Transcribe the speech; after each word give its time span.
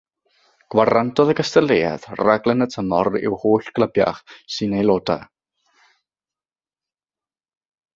Gwarantodd 0.75 1.31
y 1.33 1.35
gystadleuaeth 1.39 2.07
raglen 2.21 2.67
y 2.67 2.69
tymor 2.77 3.11
i'w 3.21 3.37
holl 3.45 3.71
glybiau 3.77 4.25
sy'n 4.57 4.77
aelodau. 4.81 5.91